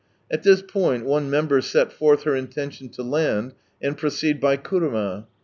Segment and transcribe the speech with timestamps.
[0.31, 5.27] At this point, one member set forth her intention to land, and proceed by kuruma.